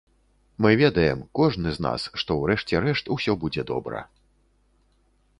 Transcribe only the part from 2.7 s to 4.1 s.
рэшт усё будзе добра.